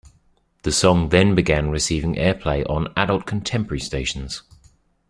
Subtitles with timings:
[0.63, 4.41] The song then began receiving airplay on adult contemporary stations.